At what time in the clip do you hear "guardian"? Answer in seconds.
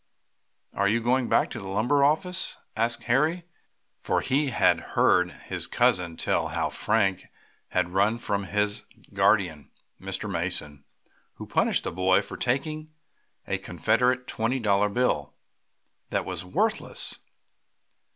9.13-9.69